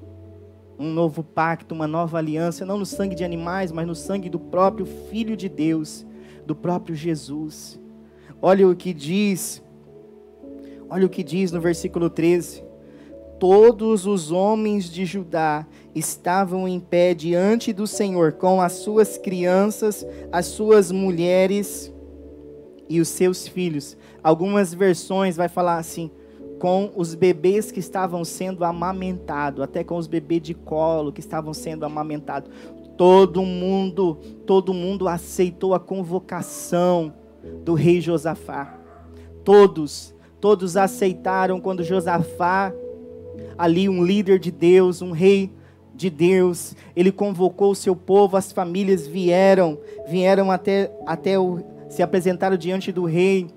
[0.79, 4.39] Um novo pacto, uma nova aliança, não no sangue de animais, mas no sangue do
[4.39, 6.07] próprio Filho de Deus,
[6.47, 7.81] do próprio Jesus.
[8.43, 9.63] Olha o que diz
[10.89, 12.63] Olha o que diz no versículo 13:
[13.39, 20.07] todos os homens de Judá estavam em pé diante do Senhor com as suas crianças,
[20.33, 21.93] as suas mulheres
[22.89, 23.97] e os seus filhos.
[24.23, 26.11] Algumas versões vai falar assim,
[26.59, 31.53] com os bebês que estavam sendo amamentados, até com os bebês de colo que estavam
[31.53, 32.51] sendo amamentados.
[32.97, 34.15] Todo mundo,
[34.47, 37.13] todo mundo aceitou a convocação
[37.63, 38.79] do rei Josafá.
[39.45, 42.73] Todos, todos aceitaram quando Josafá,
[43.57, 45.53] ali um líder de Deus, um rei
[45.95, 52.03] de Deus, ele convocou o seu povo, as famílias vieram, vieram até, até o, se
[52.03, 53.49] apresentaram diante do rei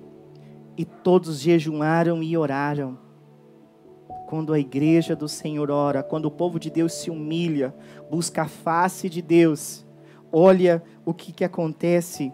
[0.77, 2.97] e todos jejuaram e oraram.
[4.27, 7.73] Quando a igreja do Senhor ora, quando o povo de Deus se humilha,
[8.09, 9.85] busca a face de Deus,
[10.31, 12.31] olha o que, que acontece.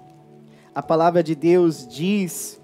[0.74, 2.62] A palavra de Deus diz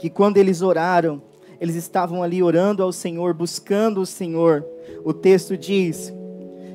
[0.00, 1.22] que quando eles oraram,
[1.60, 4.64] eles estavam ali orando ao Senhor, buscando o Senhor.
[5.04, 6.10] O texto diz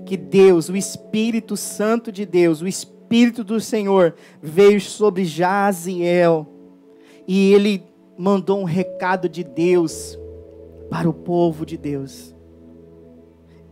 [0.06, 6.46] que Deus, o Espírito Santo de Deus, o Espírito do Senhor, veio sobre Jaziel
[7.28, 7.84] e ele
[8.16, 10.20] mandou um recado de Deus
[10.88, 12.36] para o povo de Deus.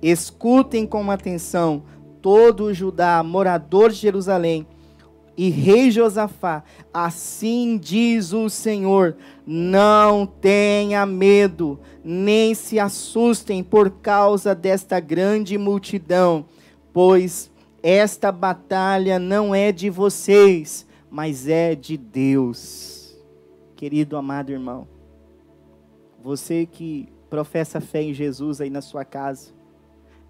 [0.01, 1.83] Escutem com atenção
[2.23, 4.65] todo o Judá, morador de Jerusalém,
[5.36, 14.54] e rei Josafá, assim diz o Senhor: não tenha medo, nem se assustem por causa
[14.54, 16.46] desta grande multidão,
[16.91, 23.17] pois esta batalha não é de vocês, mas é de Deus.
[23.76, 24.88] Querido, amado irmão,
[26.24, 29.52] você que professa fé em Jesus aí na sua casa,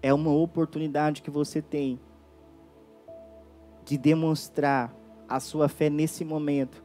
[0.02, 2.00] é uma oportunidade que você tem
[3.84, 4.94] de demonstrar
[5.28, 6.82] a sua fé nesse momento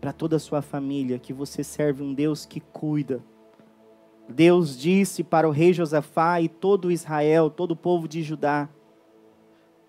[0.00, 3.22] para toda a sua família, que você serve um Deus que cuida.
[4.28, 8.68] Deus disse para o rei Josafá e todo Israel, todo o povo de Judá: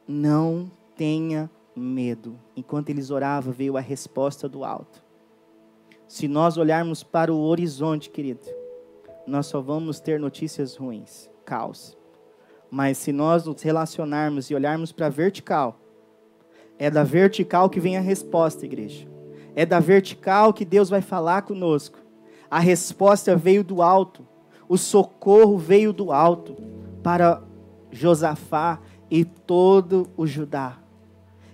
[0.08, 2.38] Não tenha medo.
[2.56, 5.04] Enquanto eles oravam, veio a resposta do alto.
[6.08, 8.46] Se nós olharmos para o horizonte, querido,
[9.26, 11.98] nós só vamos ter notícias ruins, caos.
[12.70, 15.81] Mas se nós nos relacionarmos e olharmos para a vertical,
[16.82, 19.08] é da vertical que vem a resposta, igreja.
[19.56, 22.00] É da vertical que Deus vai falar conosco.
[22.50, 24.28] A resposta veio do alto.
[24.68, 26.58] O socorro veio do alto
[27.04, 27.40] para
[27.92, 28.80] Josafá
[29.12, 30.80] e todo o Judá.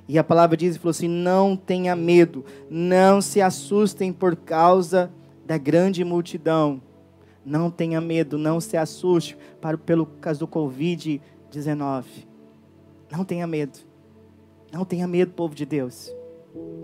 [0.08, 5.12] E a palavra diz e falou assim: não tenha medo, não se assustem por causa
[5.46, 6.82] da grande multidão.
[7.46, 12.06] Não tenha medo, não se assuste para, pelo caso do Covid-19.
[13.12, 13.87] Não tenha medo.
[14.72, 16.14] Não tenha medo, povo de Deus.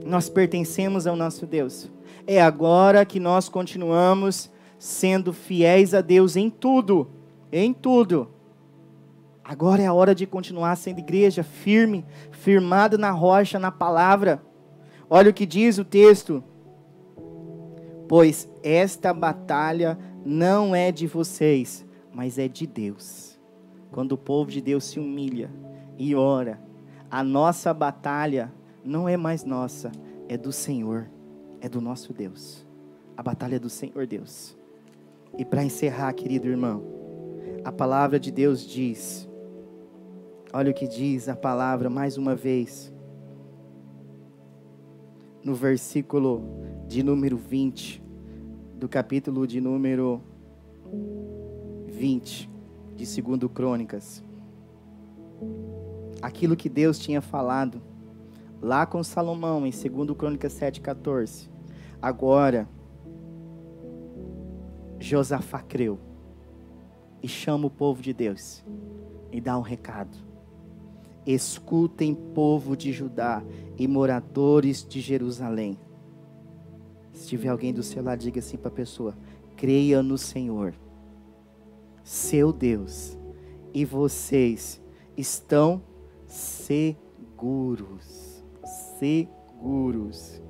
[0.06, 1.90] Nós pertencemos ao nosso Deus.
[2.26, 7.10] É agora que nós continuamos sendo fiéis a Deus em tudo.
[7.52, 8.30] Em tudo.
[9.44, 14.42] Agora é a hora de continuar sendo igreja firme, firmada na rocha, na palavra.
[15.10, 16.44] Olha o que diz o texto.
[18.08, 23.38] Pois esta batalha não é de vocês, mas é de Deus.
[23.92, 25.52] Quando o povo de Deus se humilha
[25.98, 26.60] e ora,
[27.14, 28.52] a nossa batalha
[28.84, 29.92] não é mais nossa,
[30.28, 31.08] é do Senhor,
[31.62, 32.66] é do nosso Deus.
[33.16, 34.58] A batalha é do Senhor Deus.
[35.38, 36.82] E para encerrar, querido irmão,
[37.64, 39.30] a palavra de Deus diz
[40.52, 42.92] Olha o que diz a palavra mais uma vez.
[45.44, 46.42] No versículo
[46.88, 48.04] de número 20,
[48.76, 50.20] do capítulo de número
[51.86, 52.50] 20
[52.96, 54.24] de 2 Crônicas.
[56.24, 57.82] Aquilo que Deus tinha falado
[58.62, 61.50] lá com Salomão em 2 Crônicas 7,14.
[62.02, 62.66] Agora,
[64.98, 66.00] Josafá creu
[67.22, 68.64] e chama o povo de Deus
[69.34, 70.18] e dá um recado.
[71.26, 73.44] Escutem, povo de Judá
[73.78, 75.78] e moradores de Jerusalém.
[77.12, 79.14] Se tiver alguém do seu lado, diga assim para a pessoa:
[79.58, 80.74] creia no Senhor,
[82.02, 83.18] seu Deus,
[83.74, 84.82] e vocês
[85.18, 85.82] estão
[86.34, 88.04] seguros.
[88.98, 90.42] Seguros.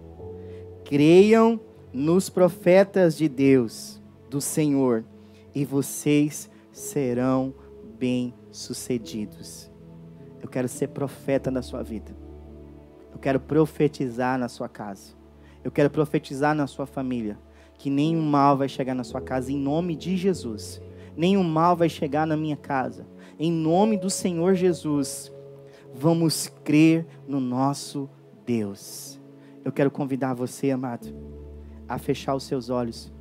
[0.86, 1.60] Creiam
[1.91, 5.04] nos profetas de Deus, do Senhor,
[5.54, 7.54] e vocês serão
[8.00, 9.69] bem-sucedidos.
[10.41, 12.15] Eu quero ser profeta na sua vida.
[13.12, 15.13] Eu quero profetizar na sua casa.
[15.63, 17.38] Eu quero profetizar na sua família.
[17.78, 20.82] Que nenhum mal vai chegar na sua casa, em nome de Jesus.
[21.15, 23.06] Nenhum mal vai chegar na minha casa.
[23.38, 25.33] Em nome do Senhor Jesus.
[25.93, 28.10] Vamos crer no nosso
[28.45, 29.19] Deus.
[29.63, 31.08] Eu quero convidar você, amado,
[31.88, 33.13] a fechar os seus olhos.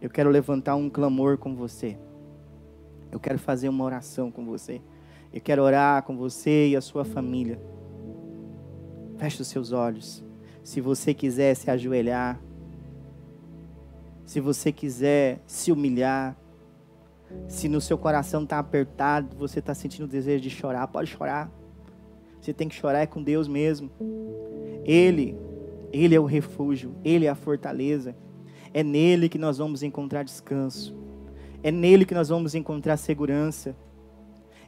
[0.00, 1.98] Eu quero levantar um clamor com você.
[3.10, 4.82] eu quero fazer uma oração com você.
[5.32, 7.60] Eu quero orar com você e a sua família.
[9.16, 10.22] Feche os seus olhos.
[10.62, 12.40] Se você quiser se ajoelhar,
[14.24, 16.36] se você quiser se humilhar,
[17.48, 21.50] se no seu coração está apertado, você está sentindo o desejo de chorar, pode chorar.
[22.46, 23.90] Você tem que chorar é com Deus mesmo.
[24.84, 25.36] Ele,
[25.92, 28.14] Ele é o refúgio, Ele é a fortaleza.
[28.72, 30.94] É nele que nós vamos encontrar descanso.
[31.60, 33.74] É nele que nós vamos encontrar segurança.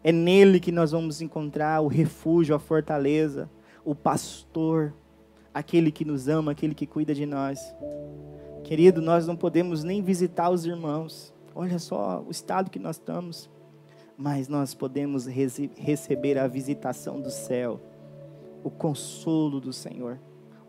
[0.02, 3.48] É nele que nós vamos encontrar o refúgio, a fortaleza,
[3.84, 4.92] o pastor,
[5.54, 7.60] aquele que nos ama, aquele que cuida de nós.
[8.64, 11.32] Querido, nós não podemos nem visitar os irmãos.
[11.54, 13.48] Olha só o estado que nós estamos.
[14.20, 17.80] Mas nós podemos receber a visitação do céu,
[18.64, 20.18] o consolo do Senhor,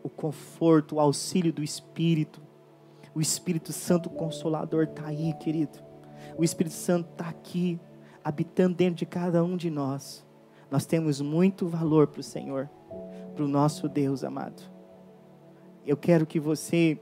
[0.03, 2.39] o conforto, o auxílio do Espírito.
[3.15, 5.79] O Espírito Santo Consolador está aí, querido.
[6.37, 7.79] O Espírito Santo está aqui,
[8.23, 10.23] habitando dentro de cada um de nós.
[10.69, 12.69] Nós temos muito valor para o Senhor,
[13.33, 14.61] para o nosso Deus amado.
[15.87, 16.99] Eu quero que você,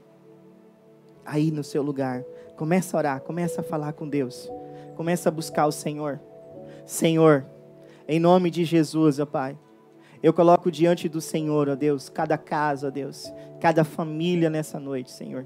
[1.26, 2.24] aí no seu lugar,
[2.56, 4.50] comece a orar, comece a falar com Deus,
[4.96, 6.18] comece a buscar o Senhor.
[6.88, 7.44] Senhor,
[8.08, 9.58] em nome de Jesus, ó Pai,
[10.22, 15.10] eu coloco diante do Senhor, ó Deus, cada casa, ó Deus, cada família nessa noite,
[15.10, 15.44] Senhor.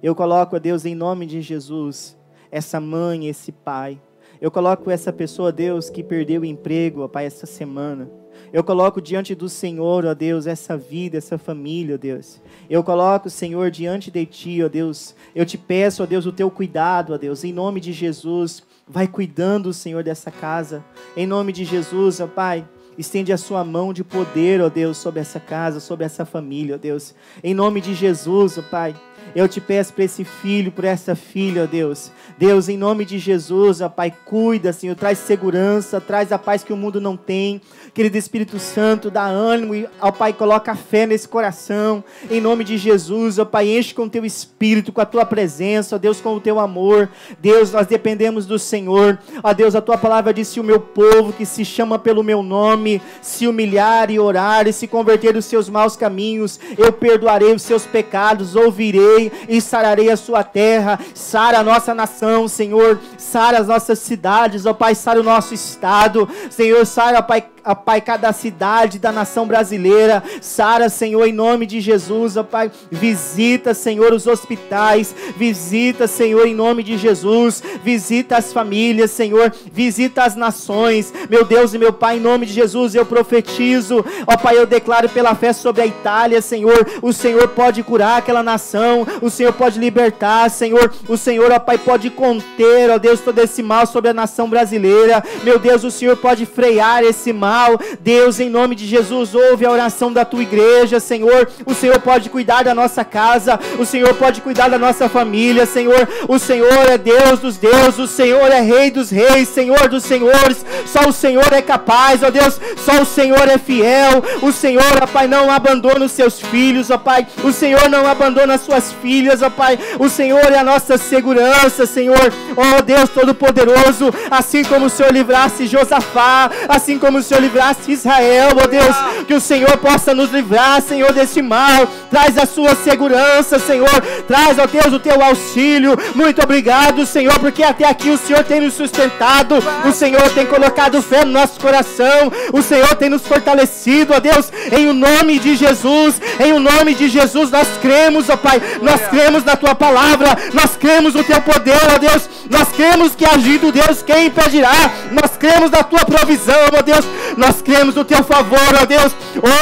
[0.00, 2.16] Eu coloco, ó Deus, em nome de Jesus,
[2.48, 4.00] essa mãe, esse pai.
[4.40, 8.08] Eu coloco essa pessoa, Deus, que perdeu o emprego, ó Pai, essa semana.
[8.52, 12.40] Eu coloco diante do Senhor, ó Deus, essa vida, essa família, ó Deus.
[12.70, 15.16] Eu coloco, Senhor, diante de Ti, ó Deus.
[15.34, 18.62] Eu te peço, ó Deus, o Teu cuidado, ó Deus, em nome de Jesus.
[18.86, 20.84] Vai cuidando, Senhor, dessa casa.
[21.16, 22.66] Em nome de Jesus, ó Pai.
[22.96, 26.78] Estende a sua mão de poder, ó Deus, sobre essa casa, sobre essa família, ó
[26.78, 27.14] Deus.
[27.42, 28.94] Em nome de Jesus, ó Pai.
[29.34, 32.12] Eu te peço para esse filho, para essa filha, ó Deus.
[32.38, 36.72] Deus, em nome de Jesus, ó Pai, cuida, Senhor, traz segurança, traz a paz que
[36.72, 37.60] o mundo não tem.
[37.94, 42.02] Querido Espírito Santo, dá ânimo, e, ó Pai, coloca fé nesse coração.
[42.28, 45.94] Em nome de Jesus, ó Pai, enche com o teu espírito, com a tua presença,
[45.94, 47.08] ó Deus, com o teu amor.
[47.38, 49.16] Deus, nós dependemos do Senhor.
[49.40, 53.00] Ó Deus, a tua palavra disse: o meu povo que se chama pelo meu nome,
[53.22, 57.86] se humilhar e orar e se converter dos seus maus caminhos, eu perdoarei os seus
[57.86, 64.00] pecados, ouvirei e sararei a sua terra, sara a nossa nação, Senhor, sara as nossas
[64.00, 69.10] cidades, ó Pai, sara o nosso estado, Senhor, sara, Pai, ó Pai, cada cidade da
[69.10, 70.22] nação brasileira.
[70.40, 72.70] Sara, Senhor, em nome de Jesus, ó Pai.
[72.90, 75.14] Visita, Senhor, os hospitais.
[75.36, 77.62] Visita, Senhor, em nome de Jesus.
[77.82, 79.52] Visita as famílias, Senhor.
[79.72, 81.12] Visita as nações.
[81.30, 84.04] Meu Deus e meu Pai, em nome de Jesus, eu profetizo.
[84.26, 86.86] Ó Pai, eu declaro pela fé sobre a Itália, Senhor.
[87.00, 89.06] O Senhor pode curar aquela nação.
[89.22, 90.92] O Senhor pode libertar, Senhor.
[91.08, 95.22] O Senhor, ó Pai, pode conter, ó Deus, todo esse mal sobre a nação brasileira.
[95.42, 97.78] Meu Deus, o Senhor pode frear esse mal mal.
[98.00, 101.48] Deus, em nome de Jesus, ouve a oração da tua igreja, Senhor.
[101.64, 106.08] O Senhor pode cuidar da nossa casa, o Senhor pode cuidar da nossa família, Senhor.
[106.28, 110.64] O Senhor é Deus dos deuses, o Senhor é Rei dos reis, Senhor dos senhores.
[110.86, 112.60] Só o Senhor é capaz, ó Deus.
[112.84, 114.24] Só o Senhor é fiel.
[114.42, 117.26] O Senhor, ó Pai, não abandona os seus filhos, ó Pai.
[117.44, 119.78] O Senhor não abandona as suas filhas, ó Pai.
[119.98, 122.32] O Senhor é a nossa segurança, Senhor.
[122.56, 128.50] Ó Deus Todo-Poderoso, assim como o Senhor livrasse Josafá, assim como o Senhor livrasse Israel,
[128.62, 128.96] ó Deus.
[129.26, 131.86] Que o Senhor possa nos livrar, Senhor, desse mal.
[132.10, 134.00] Traz a sua segurança, Senhor.
[134.26, 135.96] Traz, ó Deus, o teu auxílio.
[136.14, 139.56] Muito obrigado, Senhor, porque até aqui o Senhor tem nos sustentado.
[139.84, 142.32] O Senhor tem colocado fé no nosso coração.
[142.52, 146.20] O Senhor tem nos fortalecido, ó Deus, em o nome de Jesus.
[146.40, 148.60] Em o nome de Jesus, nós cremos, ó Pai.
[148.82, 150.36] Nós cremos na tua palavra.
[150.52, 152.28] Nós cremos no teu poder, ó Deus.
[152.50, 154.72] Nós cremos que agindo Deus, quem impedirá?
[155.10, 157.04] Nós cremos na tua provisão, ó Deus.
[157.36, 159.12] Nós cremos no teu favor, ó Deus.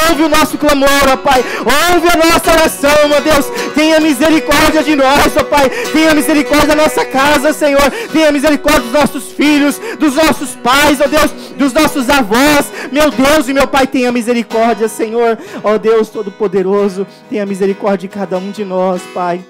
[0.09, 1.43] Ouve o nosso clamor, ó Pai.
[1.59, 3.45] Ouve a nossa oração, ó Deus.
[3.73, 5.69] Tenha misericórdia de nós, ó Pai.
[5.69, 7.89] Tenha misericórdia da nossa casa, Senhor.
[8.11, 12.71] Tenha misericórdia dos nossos filhos, dos nossos pais, ó Deus, dos nossos avós.
[12.91, 15.37] Meu Deus e meu Pai, tenha misericórdia, Senhor.
[15.63, 19.43] Ó Deus Todo-Poderoso, tenha misericórdia de cada um de nós, Pai.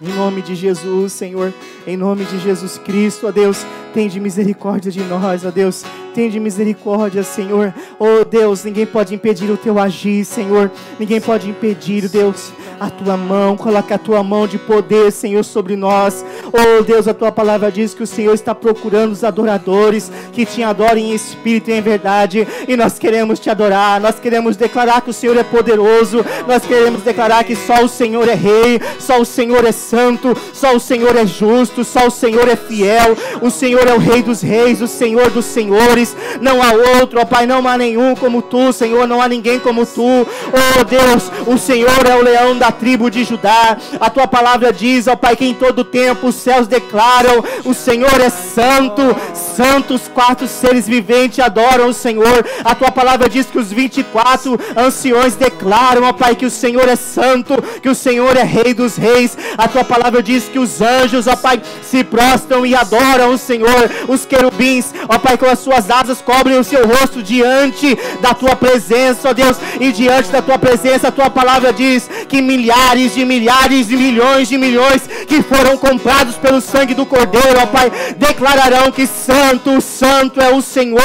[0.00, 1.54] Em nome de Jesus, Senhor,
[1.86, 3.64] em nome de Jesus Cristo, ó Deus,
[3.94, 5.84] tem de misericórdia de nós, ó Deus,
[6.16, 7.74] Tende misericórdia, Senhor.
[7.98, 10.70] Oh Deus, ninguém pode impedir o teu agir, Senhor.
[10.98, 13.54] Ninguém pode impedir, Deus, a tua mão.
[13.54, 16.24] Coloca a tua mão de poder, Senhor, sobre nós.
[16.46, 20.62] Oh Deus, a tua palavra diz que o Senhor está procurando os adoradores que te
[20.62, 22.48] adorem em espírito e em verdade.
[22.66, 24.00] E nós queremos te adorar.
[24.00, 26.24] Nós queremos declarar que o Senhor é poderoso.
[26.48, 30.74] Nós queremos declarar que só o Senhor é rei, só o Senhor é santo, só
[30.74, 33.16] o Senhor é justo, só o Senhor é fiel.
[33.40, 36.16] O Senhor é o rei dos reis, o Senhor dos senhores.
[36.40, 39.84] Não há outro, ó Pai, não há nenhum como tu, Senhor, não há ninguém como
[39.86, 40.02] tu.
[40.02, 43.76] Oh Deus, o Senhor é o leão da tribo de Judá.
[44.00, 48.20] A tua palavra diz, ó Pai, que em todo tempo os céus declaram: o Senhor
[48.20, 49.02] é santo,
[49.34, 52.44] santos quatro seres viventes adoram o Senhor.
[52.64, 56.96] A tua palavra diz que os 24 anciões declaram, ó Pai, que o Senhor é
[56.96, 59.36] santo, que o Senhor é rei dos reis.
[59.56, 63.90] A tua palavra diz que os anjos, ó Pai, se prostram e adoram o Senhor.
[64.08, 68.56] Os querubins, ó Pai, com as suas asas cobrem o seu rosto diante da tua
[68.56, 73.24] presença, ó Deus, e diante da tua presença, a tua palavra diz que milhares de
[73.24, 78.90] milhares de milhões de milhões que foram comprados pelo sangue do Cordeiro, ó Pai, declararão
[78.90, 81.00] que santo, santo é o Senhor,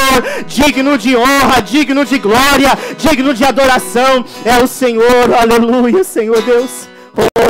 [0.48, 6.91] digno de honra, digno de glória, digno de adoração, é o Senhor, aleluia, Senhor Deus.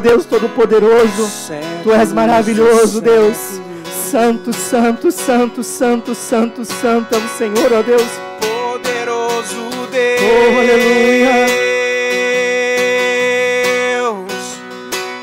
[0.01, 1.29] Deus Todo-Poderoso,
[1.83, 3.37] Tu és maravilhoso, Deus.
[4.09, 8.01] Santo, santo, santo, santo, santo, santo é o Senhor, ó Deus.
[8.41, 10.21] Poderoso Deus.
[10.21, 11.47] Oh, aleluia.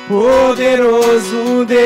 [0.08, 1.78] Poderoso Deus.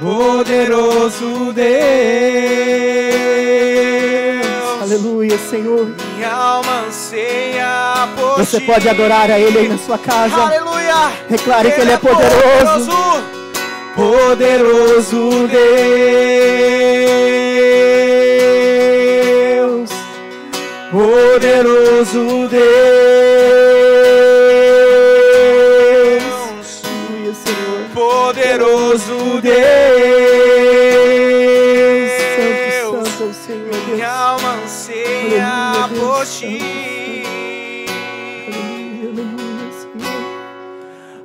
[0.00, 1.68] Poderoso Deus.
[4.82, 6.07] Aleluia, Senhor.
[6.28, 8.66] Alma anseia por Você ti.
[8.66, 10.36] pode adorar a Ele aí na sua casa.
[10.36, 11.10] Aleluia.
[11.28, 12.92] Declare que Ele é poderoso.
[13.96, 15.48] Poderoso
[18.58, 19.90] Deus,
[20.90, 22.68] poderoso Deus,
[27.94, 30.17] Poderoso Deus, Deus.
[36.26, 36.58] Senhor,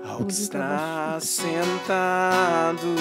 [0.05, 2.95] Ao que está sentado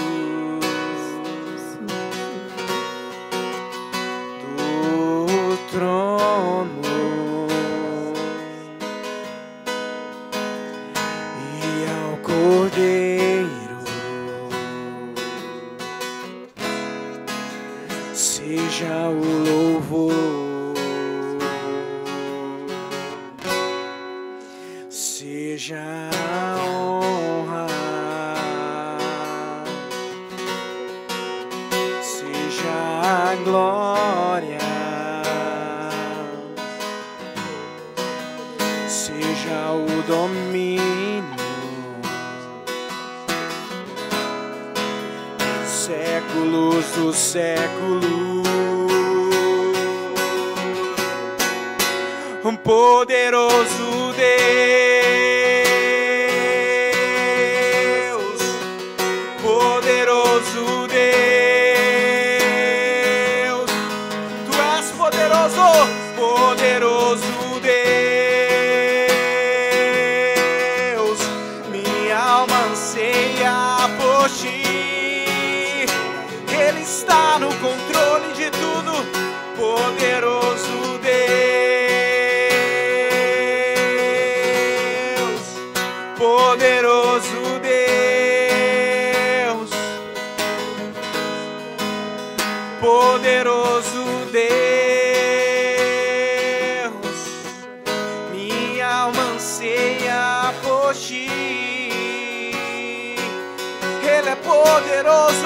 [105.13, 105.42] poderoso,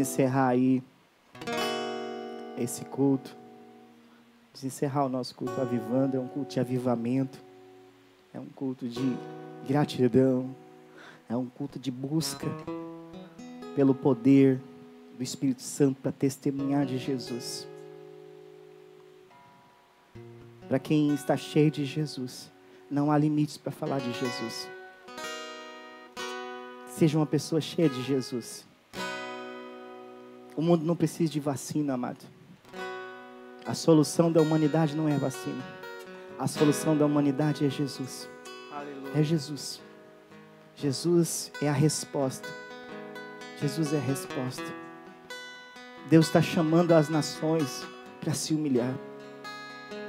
[0.00, 0.82] encerrar aí
[2.58, 3.36] esse culto,
[4.54, 7.38] de encerrar o nosso culto avivando, é um culto de avivamento,
[8.34, 9.16] é um culto de
[9.66, 10.54] gratidão,
[11.28, 12.46] é um culto de busca
[13.74, 14.60] pelo poder
[15.16, 17.66] do Espírito Santo para testemunhar de Jesus.
[20.68, 22.50] Para quem está cheio de Jesus,
[22.90, 24.68] não há limites para falar de Jesus.
[26.88, 28.69] Seja uma pessoa cheia de Jesus.
[30.60, 32.22] O mundo não precisa de vacina, amado.
[33.64, 35.64] A solução da humanidade não é a vacina.
[36.38, 38.28] A solução da humanidade é Jesus.
[38.70, 39.12] Aleluia.
[39.14, 39.80] É Jesus.
[40.76, 42.46] Jesus é a resposta.
[43.58, 44.62] Jesus é a resposta.
[46.10, 47.82] Deus está chamando as nações
[48.20, 48.94] para se humilhar.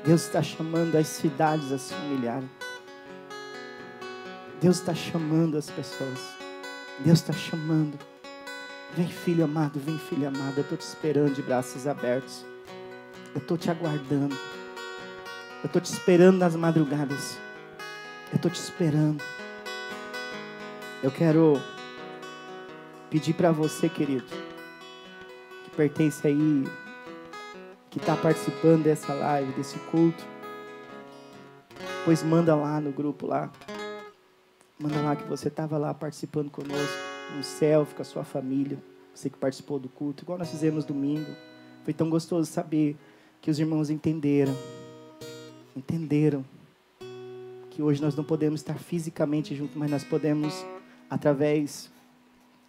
[0.06, 2.44] Deus está chamando as cidades a se humilhar.
[4.60, 6.20] Deus está chamando as pessoas.
[7.00, 8.11] Deus está chamando.
[8.96, 10.54] Vem, filho amado, vem, filha amada.
[10.58, 12.46] Eu estou te esperando de braços abertos.
[13.34, 14.36] Eu estou te aguardando.
[15.64, 17.38] Eu estou te esperando nas madrugadas.
[18.32, 19.24] Eu estou te esperando.
[21.02, 21.60] Eu quero
[23.10, 24.26] pedir para você, querido,
[25.64, 26.66] que pertence aí,
[27.90, 30.24] que está participando dessa live, desse culto,
[32.06, 33.52] pois manda lá no grupo lá.
[34.80, 36.98] Manda lá que você estava lá participando conosco,
[37.38, 38.78] um selfie com a sua família,
[39.14, 41.32] você que participou do culto, igual nós fizemos domingo.
[41.84, 42.96] Foi tão gostoso saber
[43.42, 44.56] que os irmãos entenderam.
[45.76, 46.46] Entenderam
[47.70, 50.66] que hoje nós não podemos estar fisicamente juntos, mas nós podemos,
[51.10, 51.92] através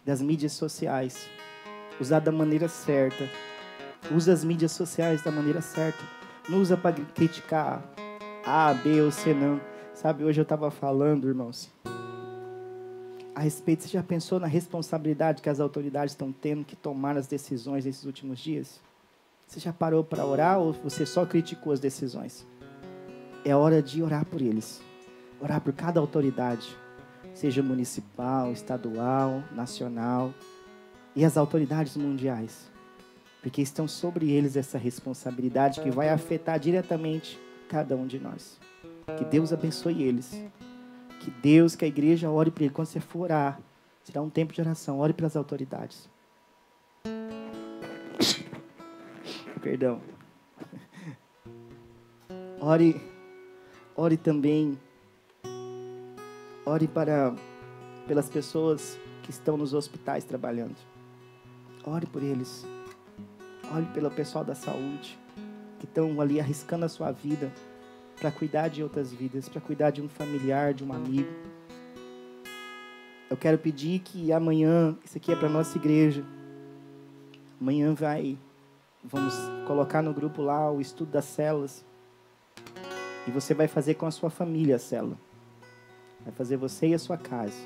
[0.04, 1.28] das mídias sociais,
[2.00, 3.28] usar da maneira certa.
[4.14, 6.02] Usa as mídias sociais da maneira certa.
[6.48, 7.82] Não usa para criticar
[8.44, 9.60] A, B ou C, não.
[9.94, 11.70] Sabe, hoje eu estava falando, irmãos,
[13.34, 17.26] a respeito, você já pensou na responsabilidade que as autoridades estão tendo que tomar as
[17.26, 18.80] decisões nesses últimos dias?
[19.46, 22.46] Você já parou para orar ou você só criticou as decisões?
[23.44, 24.82] É hora de orar por eles.
[25.40, 26.76] Orar por cada autoridade,
[27.34, 30.32] seja municipal, estadual, nacional
[31.16, 32.70] e as autoridades mundiais.
[33.42, 38.60] Porque estão sobre eles essa responsabilidade que vai afetar diretamente cada um de nós.
[39.16, 40.40] Que Deus abençoe eles.
[41.22, 42.74] Que Deus, que a igreja ore por eles.
[42.74, 43.60] Quando você for orar,
[44.02, 44.98] será um tempo de oração.
[44.98, 46.10] Ore pelas autoridades.
[49.62, 50.00] Perdão.
[52.60, 53.00] Ore,
[53.94, 54.76] ore também.
[56.66, 57.32] Ore para
[58.08, 60.74] pelas pessoas que estão nos hospitais trabalhando.
[61.84, 62.66] Ore por eles.
[63.72, 65.16] Ore pelo pessoal da saúde
[65.78, 67.52] que estão ali arriscando a sua vida
[68.22, 71.28] para cuidar de outras vidas, para cuidar de um familiar, de um amigo.
[73.28, 76.24] Eu quero pedir que amanhã, isso aqui é para nossa igreja.
[77.60, 78.38] Amanhã vai
[79.04, 79.34] Vamos
[79.66, 81.84] colocar no grupo lá o estudo das células.
[83.26, 85.18] E você vai fazer com a sua família a célula.
[86.20, 87.58] Vai fazer você e a sua casa.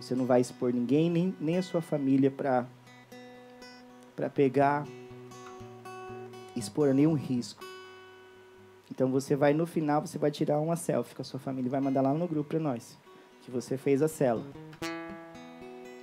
[0.00, 2.66] Você não vai expor ninguém, nem, nem a sua família para
[4.16, 4.86] para pegar,
[6.54, 7.64] expor nenhum risco.
[8.90, 11.70] Então você vai no final, você vai tirar uma selfie com a sua família e
[11.70, 12.98] vai mandar lá no grupo para nós
[13.44, 14.46] que você fez a célula.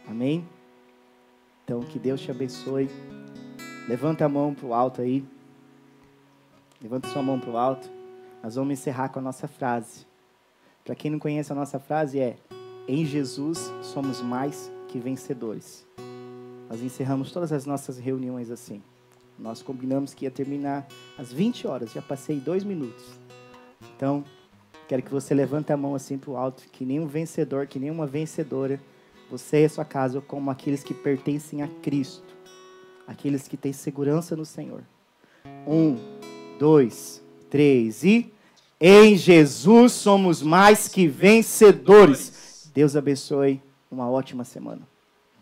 [0.07, 0.47] Amém?
[1.63, 2.89] Então que Deus te abençoe.
[3.87, 5.25] Levanta a mão para o alto aí.
[6.81, 7.89] Levanta sua mão para o alto.
[8.43, 10.05] Nós vamos encerrar com a nossa frase.
[10.83, 12.37] Para quem não conhece a nossa frase é:
[12.87, 15.85] Em Jesus somos mais que vencedores.
[16.69, 18.81] Nós encerramos todas as nossas reuniões assim.
[19.41, 20.87] Nós combinamos que ia terminar
[21.17, 21.91] às 20 horas.
[21.91, 23.03] Já passei dois minutos.
[23.95, 24.23] Então,
[24.87, 27.79] quero que você levante a mão assim para o alto, que nem um vencedor, que
[27.79, 28.79] nem uma vencedora.
[29.29, 32.31] Você e a sua casa, como aqueles que pertencem a Cristo
[33.11, 34.81] aqueles que têm segurança no Senhor.
[35.67, 35.97] Um,
[36.57, 38.31] dois, três e.
[38.79, 42.71] Em Jesus somos mais que vencedores.
[42.73, 43.61] Deus abençoe.
[43.91, 44.81] Uma ótima semana.